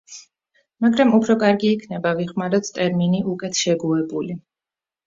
[0.85, 4.43] მაგრამ უფრო კარგი იქნება ვიხმაროთ ტერმინი უკეთ შეგუებული.